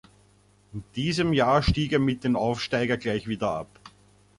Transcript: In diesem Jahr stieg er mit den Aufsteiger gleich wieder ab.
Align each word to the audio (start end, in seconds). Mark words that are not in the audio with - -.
In 0.73 0.83
diesem 0.95 1.31
Jahr 1.31 1.61
stieg 1.61 1.93
er 1.93 1.99
mit 1.99 2.23
den 2.23 2.35
Aufsteiger 2.35 2.97
gleich 2.97 3.27
wieder 3.27 3.51
ab. 3.51 3.67